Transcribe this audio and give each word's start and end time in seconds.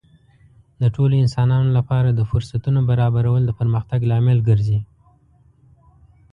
د 0.81 0.83
ټولو 0.95 1.13
انسانانو 1.23 1.69
لپاره 1.77 2.09
د 2.11 2.21
فرصتونو 2.29 2.79
برابرول 2.89 3.41
د 3.45 3.51
پرمختګ 3.59 3.99
لامل 4.11 4.39
ګرځي. 4.49 4.79